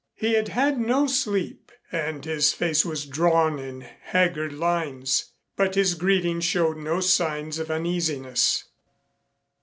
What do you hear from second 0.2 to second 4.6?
had had no sleep and his face was drawn in haggard